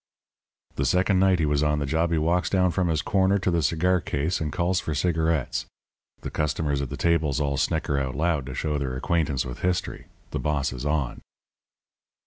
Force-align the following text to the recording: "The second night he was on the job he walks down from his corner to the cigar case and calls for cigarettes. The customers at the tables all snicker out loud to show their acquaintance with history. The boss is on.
"The 0.77 0.85
second 0.85 1.19
night 1.19 1.37
he 1.37 1.45
was 1.45 1.61
on 1.61 1.77
the 1.77 1.85
job 1.85 2.11
he 2.11 2.17
walks 2.17 2.49
down 2.49 2.71
from 2.71 2.87
his 2.87 3.03
corner 3.03 3.37
to 3.37 3.51
the 3.51 3.61
cigar 3.61 4.01
case 4.01 4.41
and 4.41 4.51
calls 4.51 4.79
for 4.79 4.95
cigarettes. 4.95 5.67
The 6.21 6.31
customers 6.31 6.81
at 6.81 6.89
the 6.89 6.97
tables 6.97 7.39
all 7.39 7.55
snicker 7.55 7.99
out 7.99 8.15
loud 8.15 8.47
to 8.47 8.55
show 8.55 8.79
their 8.79 8.95
acquaintance 8.97 9.45
with 9.45 9.59
history. 9.59 10.07
The 10.31 10.39
boss 10.39 10.73
is 10.73 10.87
on. 10.87 11.21